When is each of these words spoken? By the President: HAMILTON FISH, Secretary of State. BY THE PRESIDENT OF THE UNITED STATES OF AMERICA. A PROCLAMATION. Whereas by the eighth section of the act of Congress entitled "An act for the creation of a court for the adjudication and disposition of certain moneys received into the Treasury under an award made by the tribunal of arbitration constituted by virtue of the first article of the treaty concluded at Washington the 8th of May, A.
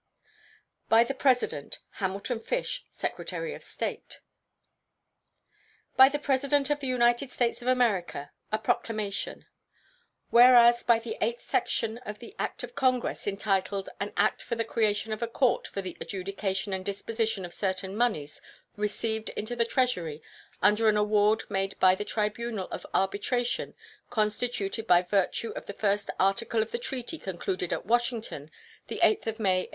By 0.89 1.03
the 1.03 1.13
President: 1.13 1.77
HAMILTON 1.99 2.39
FISH, 2.39 2.85
Secretary 2.89 3.53
of 3.53 3.63
State. 3.63 4.19
BY 5.95 6.09
THE 6.09 6.17
PRESIDENT 6.17 6.71
OF 6.71 6.79
THE 6.79 6.87
UNITED 6.87 7.29
STATES 7.29 7.61
OF 7.61 7.67
AMERICA. 7.67 8.31
A 8.51 8.57
PROCLAMATION. 8.57 9.45
Whereas 10.31 10.81
by 10.81 10.97
the 10.97 11.19
eighth 11.21 11.43
section 11.43 11.99
of 11.99 12.17
the 12.17 12.35
act 12.39 12.63
of 12.63 12.73
Congress 12.73 13.27
entitled 13.27 13.89
"An 13.99 14.11
act 14.17 14.41
for 14.41 14.55
the 14.55 14.63
creation 14.65 15.13
of 15.13 15.21
a 15.21 15.27
court 15.27 15.67
for 15.67 15.83
the 15.83 15.95
adjudication 16.01 16.73
and 16.73 16.83
disposition 16.83 17.45
of 17.45 17.53
certain 17.53 17.95
moneys 17.95 18.41
received 18.75 19.29
into 19.29 19.55
the 19.55 19.65
Treasury 19.65 20.23
under 20.63 20.89
an 20.89 20.97
award 20.97 21.43
made 21.47 21.79
by 21.79 21.93
the 21.93 22.03
tribunal 22.03 22.67
of 22.69 22.87
arbitration 22.95 23.75
constituted 24.09 24.87
by 24.87 25.03
virtue 25.03 25.51
of 25.51 25.67
the 25.67 25.73
first 25.73 26.09
article 26.19 26.63
of 26.63 26.71
the 26.71 26.79
treaty 26.79 27.19
concluded 27.19 27.71
at 27.71 27.85
Washington 27.85 28.49
the 28.87 28.99
8th 29.03 29.27
of 29.27 29.39
May, 29.39 29.67
A. 29.67 29.69